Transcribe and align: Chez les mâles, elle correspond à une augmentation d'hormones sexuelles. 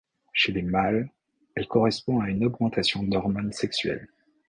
Chez 0.33 0.51
les 0.51 0.63
mâles, 0.63 1.11
elle 1.53 1.67
correspond 1.67 2.21
à 2.21 2.29
une 2.31 2.43
augmentation 2.43 3.03
d'hormones 3.03 3.53
sexuelles. 3.53 4.07